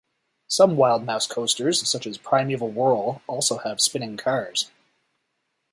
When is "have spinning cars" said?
3.59-4.71